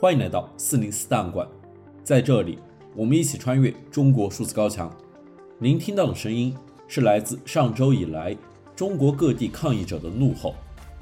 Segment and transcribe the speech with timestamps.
[0.00, 1.46] 欢迎来到四零四档案馆，
[2.02, 2.58] 在这里，
[2.96, 4.90] 我们一起穿越中国数字高墙。
[5.58, 6.56] 您听到的声音
[6.88, 8.34] 是来自上周以来
[8.74, 10.54] 中国各地抗议者的怒吼。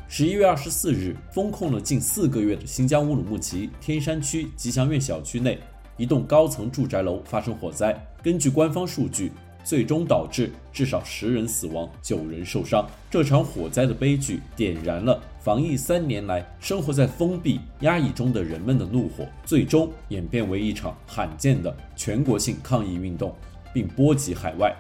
[0.08, 5.60] 十一月二十四日，封控了近四个月的新疆乌鲁木齐天山区吉祥苑小区内，
[5.96, 7.96] 一栋高层住宅楼发生火灾。
[8.20, 9.30] 根据官方数据，
[9.68, 12.88] 最终导致至少十人死亡，九人受伤。
[13.10, 23.34] 这场火灾的悲剧点燃了防疫三年来生活在封闭压抑中的人们的怒火，最终演变为一场罕见的全国性抗议运动，
[23.70, 24.74] 并波及海外。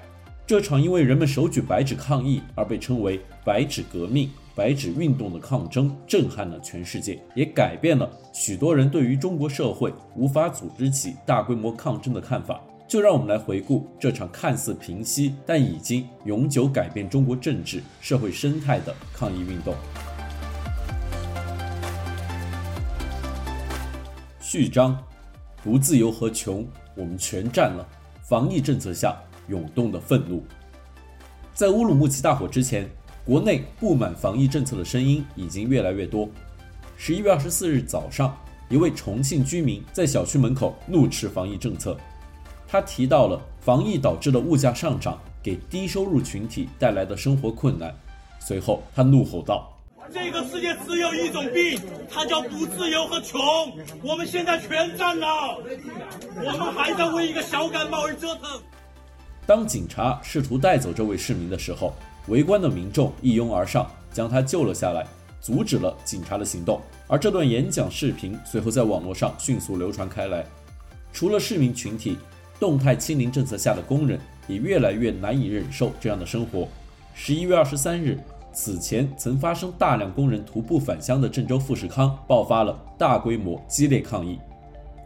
[0.46, 12.58] 这场因为人们手举白纸抗议而被称为“白纸革命”、“白纸运动”的抗争，震撼了全世界，也改变了许多人对于中国社会无法组织起大规模抗争的看法。
[12.88, 19.74] 就让我们来回顾这场看似平息，但已经永久改变中国政治社会生态的抗议运动。
[24.40, 24.98] 序章：
[25.62, 26.66] 不自由和穷，
[26.96, 27.86] 我们全占了。
[28.22, 29.16] 防疫政策下
[29.48, 30.42] 涌动的愤怒。
[31.54, 32.88] 在乌鲁木齐大火之前，
[33.24, 36.28] 国内不满防疫政策的声音已经越来越多。
[36.96, 38.34] 十一月二十四日早上，
[38.70, 41.94] 一位重庆居民在小区门口怒斥防疫政策。
[42.70, 47.92] 他提到了防疫导致的物价上涨给低收入群体带来的生活困难。
[48.38, 49.74] 随后，他怒吼道
[50.12, 53.40] ：“这个世界只有一种病，它叫不自由和穷。
[54.02, 55.58] 我们现在全占了，
[56.36, 58.60] 我们还在为一个小感冒而折腾。”
[59.46, 61.94] 当警察试图带走这位市民的时候，
[62.26, 65.06] 围观的民众一拥而上，将他救了下来，
[65.40, 66.80] 阻止了警察的行动。
[67.06, 70.44] 而这段演讲视频随后在网络上迅速流传开来。
[71.12, 72.18] 除了市民群体，
[72.60, 76.66] 动态清零政策下的工人也越来越难以忍受这样的生活。
[77.14, 78.18] 十一月二十三日，
[78.52, 84.38] 此前曾发生大量工人徒步返乡的郑州富士康爆发了大规模激烈抗议，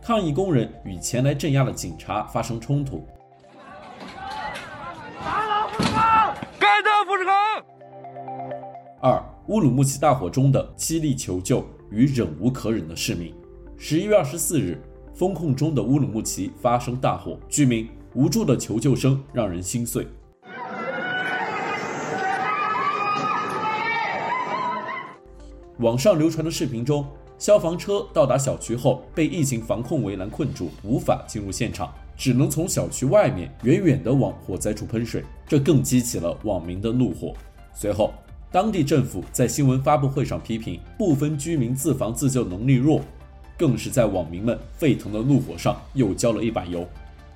[0.00, 3.06] 抗议工人与前来镇压的警察发生冲突。
[5.22, 6.34] 打倒富士康！
[6.58, 7.34] 干掉富士康！
[9.00, 13.34] 二、乌鲁木齐大火中的凄厉求救与忍无可忍的市民。
[13.76, 14.80] 十一月二十四日。
[15.14, 20.06] 风控中的乌鲁木齐发生大火，居民无助的求救声让人心碎。
[25.78, 27.04] 网上流传的视频中，
[27.38, 37.34] 消防车到达小区后被疫情防控围栏困住，无法进入现场，只能从小区外面远远地往火灾处喷水，这更激起了网民的怒火。
[37.74, 38.12] 随后，
[38.50, 43.00] 当地政府在新闻发布会上批评部分居民自防自救能力弱。
[43.56, 46.86] 更是在网民们沸腾的怒火上又浇了一把油。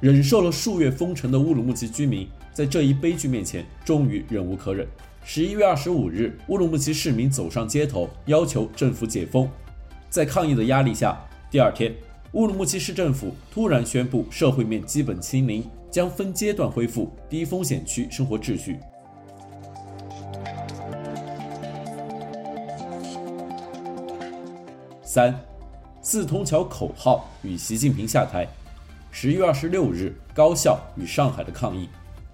[0.00, 4.86] 忍受了数月封城的乌鲁木齐居民，在这一悲剧面前，终于忍无可忍。
[5.24, 9.48] 十一月二十五日，乌鲁木齐市民走上街头，要求政府解封。
[10.10, 11.18] 在抗议的压力下，
[11.50, 11.94] 第二天，
[12.32, 18.76] 乌鲁木齐市政府突然宣布社会面基本清零，将分阶段恢复低风险区生活秩序。
[25.02, 25.55] 三。
[26.08, 28.46] 四通桥口号与习近平下台。
[29.10, 31.88] 十一月二十六日，高校与上海的抗议。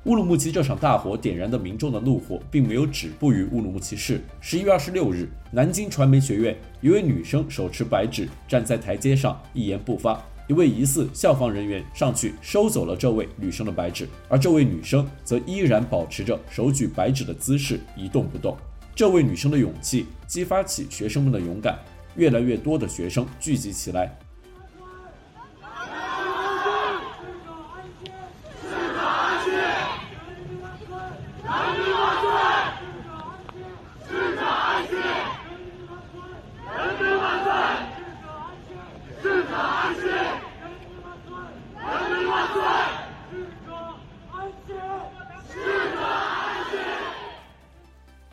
[0.05, 4.21] 乌鲁木齐这场大火点燃的民众的怒火，并没有止步于乌鲁木齐市。
[4.43, 10.22] 十一月二十六日，南京传媒学院一位女生手持白纸站在台阶上，一言不发。
[10.49, 18.55] 一位疑似校方人员上去收走了这位女生的白纸，而这位女生则依然保持着手举白纸的姿势，一动不动。
[18.94, 21.78] 这位女生的勇气激发起学生们的勇敢。
[22.17, 24.17] 越来越多的学生聚集起来。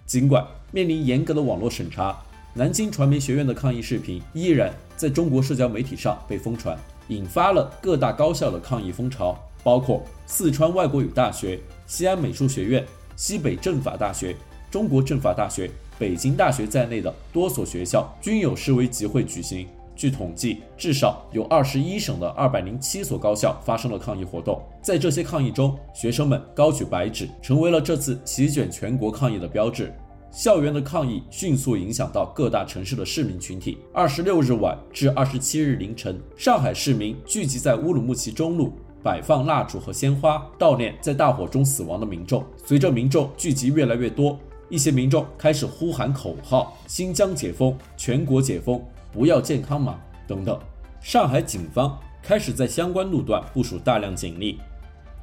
[0.06, 2.20] 尽管面临严格的网络审查。
[2.56, 6.76] 南京传媒学院的抗议视频依然在中国社交媒体上被疯传，
[7.10, 12.84] 引发了各大高校的抗议风潮，包括四川外国语大学、西安美术学院、
[13.16, 14.36] 西北政法大学、
[14.72, 15.70] 中国政法大学、
[16.00, 19.68] 北京大学在内的多所学校均有示威集会举行。
[19.96, 24.60] 据统计，至少有二十一省的二百零七所高校发生了抗议活动。
[24.82, 29.94] 在这些抗议中，学生们高举白纸，成为了这次席卷全国抗议的标志。
[30.32, 33.80] 校园的抗议迅速影响到各大城市的市民群体。
[33.92, 42.46] 二十六日晚至二十七日凌晨，上海市民聚集在乌鲁木齐中路，摆放蜡烛和鲜花，悼念在大火中死亡的民众。
[42.64, 44.38] 随着民众聚集越来越多，
[44.70, 48.80] 一些民众开始呼喊口号：“新疆解封，全国解封，
[49.12, 50.58] 不要健康码”等等。
[51.02, 54.60] 上海警方开始在相关路段部署大量警力。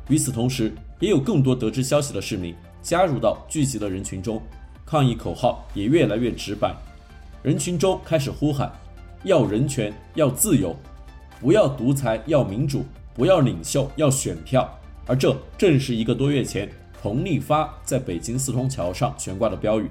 [0.09, 4.41] 与此同时，也有更多得知消息的市民加入到聚集的人群中，
[4.87, 6.73] 抗议口号也越来越直白。
[7.43, 8.73] 人群中开始呼喊
[9.25, 10.75] ：“要人权，要自由，
[11.41, 14.73] 不要独裁，要民主，不要领袖，要选票。”
[15.05, 16.69] 而这正是一个多月前
[17.03, 19.91] 彭立发在北京四通桥上悬挂的标语。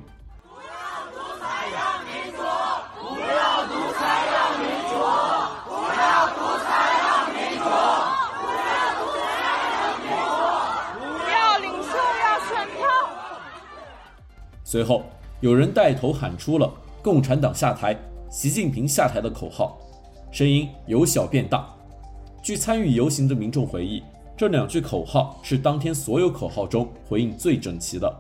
[14.67, 15.03] 随后，
[15.41, 16.73] 有人带头喊出了
[17.03, 17.95] “共产党下台，
[18.31, 19.77] 习近平下台”的口号，
[20.31, 21.71] 声音由小变大。
[22.41, 24.01] 据参与游行的民众回忆，
[24.35, 28.11] 这两句口号是当天所有口号中回应最整齐的。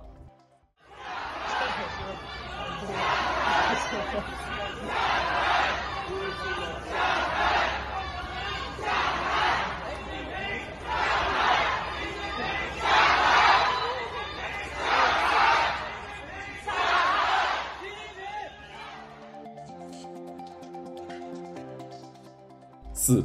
[23.05, 23.23] 四，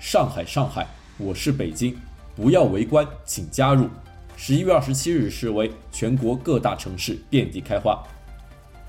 [0.00, 0.84] 上海，上海，
[1.16, 1.96] 我是北京，
[2.34, 3.88] 不要围观，请加入。
[4.36, 8.02] 十一月二十七日示威，全国各大城市遍地开花。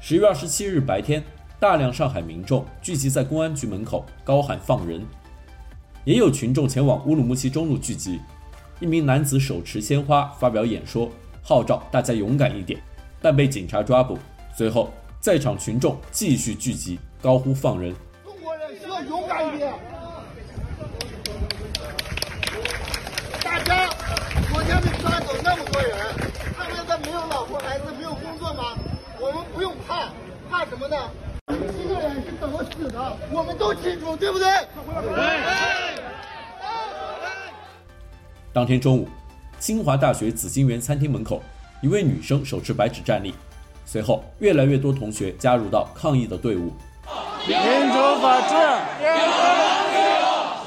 [0.02, 1.24] 十一月二十七日白天，
[1.60, 5.06] 大量上海民众聚集在公安局门口，高喊放人。
[6.04, 8.20] 也有群众前往乌鲁木齐中路聚集，
[8.80, 11.12] 一名男子手持鲜花发表演说，
[11.44, 12.82] 号召大家勇敢一点，
[13.22, 14.18] 但被警察抓捕。
[14.58, 17.94] 随后，在场群众继续聚集，高呼放人。
[18.26, 19.72] 中国人需要勇敢一点。
[25.42, 25.98] 那么多人，
[26.58, 28.76] 他们现在没有老婆孩子，没有工作吗？
[29.20, 30.10] 我们不用怕，
[30.50, 30.98] 怕什么呢？
[31.48, 33.18] 七个人是怎么死的？
[33.32, 34.48] 我们都清楚，对不对？
[34.48, 36.04] 对。
[38.54, 39.08] 当天中午，
[39.60, 41.42] 清华大学紫金园餐厅门口，
[41.82, 43.34] 一位女生手持白纸站立，
[43.86, 46.72] 随后越来越多同学加入到抗议的队伍。
[47.48, 47.58] 民
[47.92, 48.56] 主法治，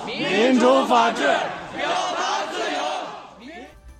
[0.06, 1.22] 民主法治。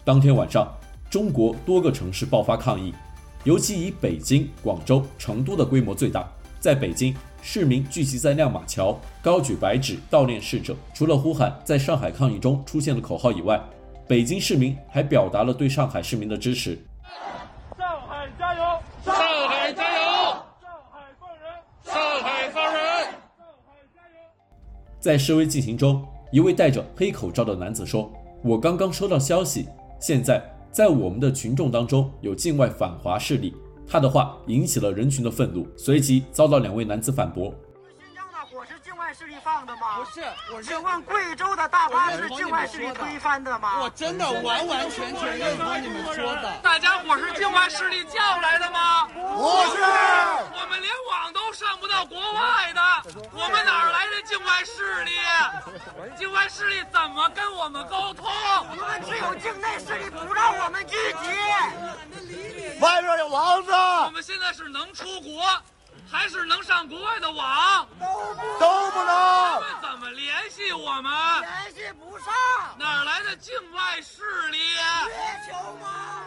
[0.07, 0.73] 当天晚上，
[1.11, 2.95] 中国多个城市爆发抗议，
[3.43, 6.25] 尤其以北京、广州、成都的规模最大。
[6.61, 7.13] 在北京，
[7.43, 10.77] 市民聚集在亮马桥，高举白纸悼念逝者。
[10.95, 13.61] 除了呼喊在上海抗议中出现的口号以外，
[14.07, 16.79] 北京市民还表达了对上海市民的支持。
[17.77, 18.61] 上海加油！
[19.05, 19.13] 上
[19.49, 20.05] 海加油！
[20.63, 21.53] 上海放人！
[21.83, 22.83] 上海放人！
[23.37, 24.23] 上海加油！
[25.01, 28.09] 在示威进行中，一位戴着黑口罩的男子说
[28.45, 29.67] ：“我刚刚收到消息。”
[29.99, 33.55] 现在，在我们的群众当中有境外反华势力，
[33.87, 37.55] 他的话引起了人群的愤怒，随即遭到两位男子反驳。
[39.07, 39.99] 外势力放的吗？
[39.99, 40.21] 不是，
[40.53, 40.65] 我是。
[40.65, 43.79] 请问贵州的大巴是境外势力推翻的吗？
[43.81, 46.59] 我真的完完全全认同你们说的。
[46.61, 49.07] 大家伙是境外势力叫来的吗？
[49.07, 49.81] 不是。
[50.51, 52.83] 我们连网都上不到国外的，
[53.31, 55.13] 我们哪来的境外势力？
[56.19, 58.27] 境外势力怎么跟我们沟通？
[58.73, 62.81] 你们只有境内势力不让我们聚集。
[62.81, 63.71] 外边有王子。
[63.71, 65.45] 我们现在是能出国，
[66.09, 67.87] 还是能上国外的网？
[67.99, 69.07] 都不都不能。
[69.07, 71.13] 他们怎么联系我们？
[71.41, 72.27] 联系不上。
[72.79, 74.23] 哪来的境外势
[74.53, 74.59] 力？
[74.59, 76.23] 月球吗？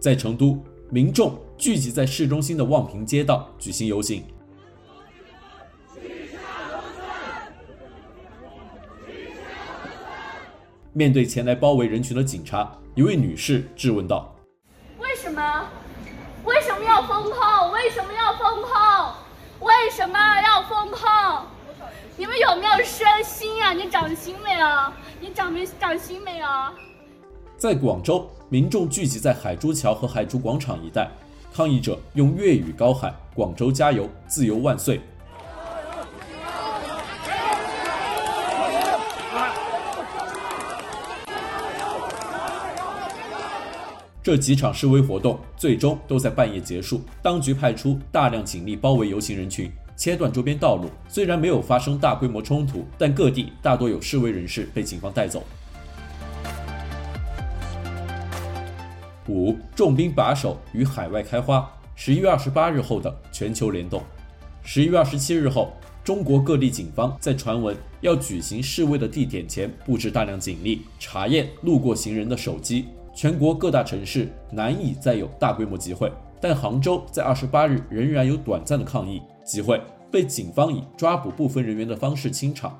[0.00, 4.24] 在成都，民众聚集在市中心的望平街道举行游行。
[10.92, 14.34] 面对前来包围人群的警察，一位女士质问道
[14.98, 15.68] ：“为什么？
[16.46, 17.72] 为什么要封控？
[17.72, 18.70] 为什么要封控？
[19.66, 21.00] 为什么要封控？
[22.16, 23.72] 你们有没有升心啊？
[23.72, 24.66] 你长心没有？
[25.20, 26.46] 你长没长心没有？”
[27.58, 31.10] 在广州，民众聚集在海珠桥和海珠广场一带，
[31.52, 35.00] 抗议者用粤语高喊“广州加油，自由万岁”。
[44.26, 47.00] 这几场示威活动最终都在半夜结束。
[47.22, 50.90] 当局派出大量警力包围游行人群，切断周边道路。
[51.08, 55.44] 虽然没有发生大规模冲突，但各地大多有示威人士被警方带走。
[59.28, 61.64] 五，重兵把守与海外开花。
[61.94, 64.02] 十一月二十八日后的全球联动。
[64.64, 72.86] 十一月二十七日后，中国各地警方在传闻要举行示威的地点前布置大量警力，查验路过行人的手机。
[73.16, 79.80] 全国各大城市难以再有大规模集会，但杭州在二十八日仍然有短暂的抗议集会，
[80.12, 82.78] 被警方以抓捕部分人员的方式清场。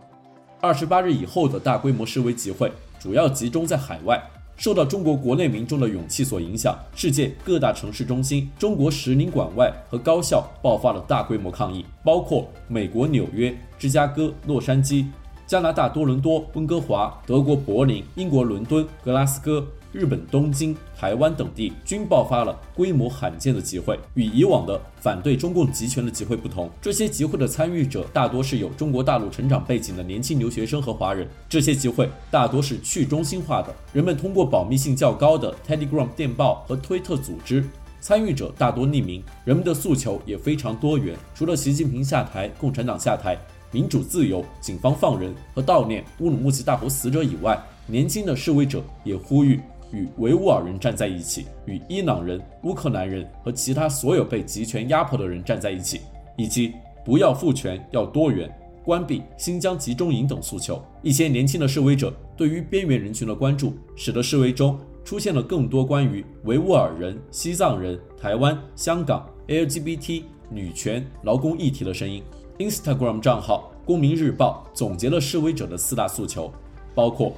[0.61, 4.23] 二十八日以后的大规模示威集会主要集中在海外。
[4.59, 15.07] 受到中国国内民众的勇气所影响，世界各大城市中心、中国使领馆外和高校爆发了大规模抗议，包括美国纽约、芝加哥、洛杉矶、
[15.47, 19.67] 加拿大多伦多、温哥华、德国柏林、英国伦敦、格拉斯哥。
[19.97, 23.99] 日本东京、台湾等地均爆发了规模罕见的集会。
[24.13, 31.27] 与以往的反对中共集权的集会不同，这些集会的参与者大多是有中国大陆成长背景的年轻留学生和华人。
[31.49, 37.65] 这些集会大多是去中心化的，人们通过保密性较高的 Telegram 电报和推特组织，
[37.99, 39.25] 参与者大多匿名。
[39.47, 43.35] 人们的诉求也非常多元，除了习近平下台、共产党下台、
[43.73, 49.59] 民主自由、警方放人和悼念乌鲁木齐大火死者以外，年轻的示威者也呼吁。
[49.93, 56.01] 与维吾尔人站在一起，与伊朗人、乌克兰人和其他所有被集权压迫的人站在一起，
[56.37, 56.73] 以及
[57.05, 58.51] 不要父权、要多元、
[58.85, 60.83] 关闭新疆集中营等诉求。
[61.03, 72.23] 一些年轻的示威者对于边缘人群的关注，使得示威中出现了更多关于维吾尔人、西藏人、台湾、香港、LGBT、女权、劳工议题的声音。
[72.59, 76.53] Instagram 账号“公民日报”总结了示威者的四大诉求，
[76.95, 77.33] 包括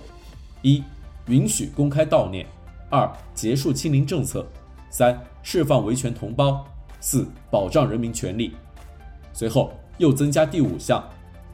[0.62, 0.82] 一。
[1.28, 2.46] 允许公开悼念，
[2.88, 4.46] 二结束清零政策，
[4.90, 6.64] 三释放维权同胞，
[7.00, 8.54] 四保障人民权利。
[9.32, 11.06] 随后又增加第五项，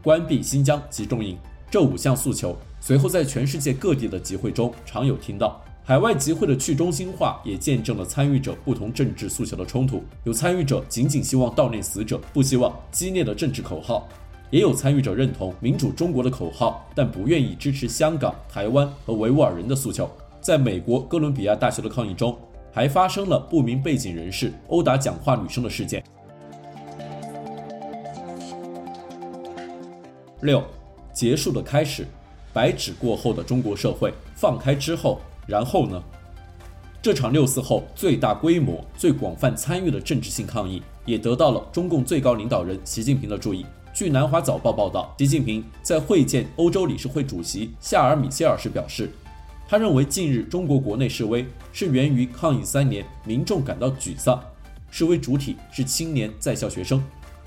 [0.03, 1.37] 关闭新疆集中营。
[1.71, 5.61] 这五项诉求随后在全世界各地的集会中常有听到。
[5.83, 10.03] 海外集会的去中心化也见证了参与者不同政治诉求的冲突。
[10.23, 14.09] 有参与者仅仅希望悼念死者，不希望激烈的政治口号。
[14.51, 20.09] 也有参与者认同民主中国的口号，但不愿意支持香港、台湾和维吾尔人的诉求。
[20.41, 22.37] 在美国哥伦比亚大学的抗议中，
[22.71, 26.05] 还发生了不明背景人士殴打讲话女生的事件。
[30.43, 30.63] 六，
[31.13, 32.07] 结束的开始，
[32.53, 36.03] 白纸过后的中国社会放开之后，然后呢？
[37.01, 43.65] 这场六四后最大规模、最广泛参与的政治性抗议，也得到了中共最高领导人习近平的注意。
[43.95, 49.09] 据南华早报报道，习近平在会见欧洲理事会主席夏尔米歇尔时表示，
[49.69, 54.43] 他认为近日中国国内示威是源于抗议三年，民众感到沮丧。
[54.91, 57.01] 示威主体是青年在校学生。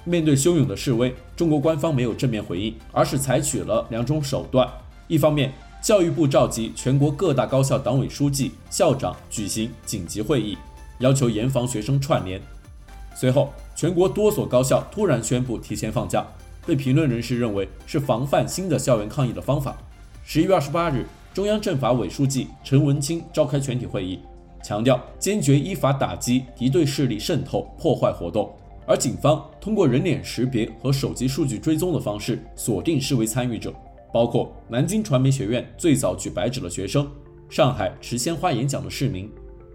[0.06, 4.66] 面对汹涌的示威，中国官方没有正面回应，而是采取了两种手段：
[5.10, 5.52] 一方面，
[5.82, 10.58] 教育部召集全国各大高校党委书记、校长举行紧急会议，
[11.00, 12.42] 要求严防学生串联。
[13.20, 16.24] 随后，全国多所高校突然宣布提前放假，
[16.68, 19.76] 被评论人士认为是防范新的校园抗议的方法。
[20.24, 24.20] 十一月二十八日，中央政法委书记陈文清召开全体会议，
[24.64, 28.54] 强调坚决依法打击敌对势力渗透破坏活动。
[28.86, 33.74] 而警方通过人脸识别和手机数据追踪的方式锁定示威参与者，
[34.14, 37.10] 包括南京传媒学院最早举白纸的学生，
[37.50, 39.28] 上海持鲜花演讲的市民。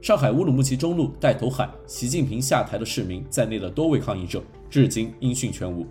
[0.02, 5.86] 上海乌鲁木齐中路带头喊“习近平下台”的市民在内的多位抗议者，至今音讯全无。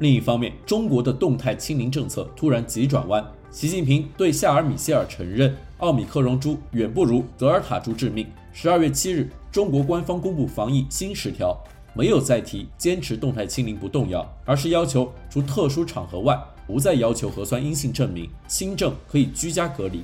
[0.00, 8.26] 另一方面，中国的动态清零政策突然急转弯，习近平对夏尔米歇尔承认奥米克戎株远不如德尔塔株致命。
[8.52, 11.56] 十二月七日，中国官方公布防疫新十条，
[11.94, 20.02] 没有再提坚持动态清零不动摇，而是要求除特殊场合外，不再要求核酸阴性证明，轻症可以居家隔离。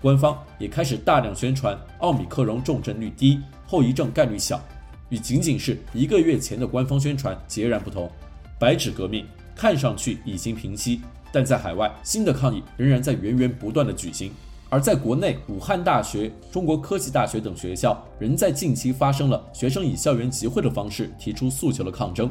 [0.00, 4.60] 官方也开始大量宣传奥米克戎重症率低，后遗症概率小，
[5.08, 8.10] 与仅仅是一个月前的官方宣传截然不同。
[8.58, 11.00] 白纸革命看上去已经平息，
[11.32, 14.30] 但在海外，新的抗议仍然在源源不断的举行。
[14.68, 22.30] 而在国内，武汉大学、中国科技大学等学校仍在近期发生了学生以校园集会的方式提出诉求的抗争。